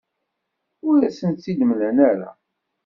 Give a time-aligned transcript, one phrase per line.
[0.89, 2.29] Ur asent-t-id-mlan ara.